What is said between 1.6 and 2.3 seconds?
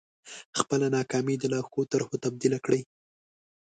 ښو طرحو